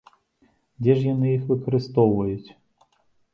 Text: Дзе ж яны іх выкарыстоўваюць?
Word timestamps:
Дзе 0.85 0.93
ж 1.01 1.05
яны 1.13 1.27
іх 1.33 1.43
выкарыстоўваюць? 1.51 2.49